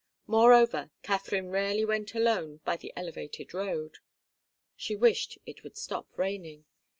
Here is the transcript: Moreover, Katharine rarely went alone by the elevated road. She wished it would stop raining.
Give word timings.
Moreover, 0.25 0.89
Katharine 1.03 1.51
rarely 1.51 1.85
went 1.85 2.15
alone 2.15 2.61
by 2.65 2.75
the 2.75 2.91
elevated 2.95 3.53
road. 3.53 3.99
She 4.75 4.95
wished 4.95 5.37
it 5.45 5.63
would 5.63 5.77
stop 5.77 6.07
raining. 6.17 6.65